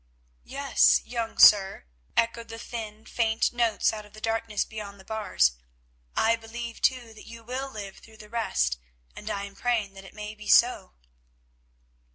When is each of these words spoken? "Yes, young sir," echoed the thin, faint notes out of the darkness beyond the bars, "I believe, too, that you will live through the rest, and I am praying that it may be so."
"Yes, 0.47 0.99
young 1.05 1.37
sir," 1.37 1.85
echoed 2.17 2.47
the 2.47 2.57
thin, 2.57 3.05
faint 3.05 3.53
notes 3.53 3.93
out 3.93 4.03
of 4.03 4.13
the 4.13 4.19
darkness 4.19 4.65
beyond 4.65 4.99
the 4.99 5.05
bars, 5.05 5.51
"I 6.15 6.35
believe, 6.35 6.81
too, 6.81 7.13
that 7.13 7.27
you 7.27 7.43
will 7.43 7.69
live 7.71 7.99
through 7.99 8.17
the 8.17 8.27
rest, 8.27 8.79
and 9.15 9.29
I 9.29 9.43
am 9.43 9.53
praying 9.55 9.93
that 9.93 10.03
it 10.03 10.15
may 10.15 10.33
be 10.33 10.47
so." 10.47 10.93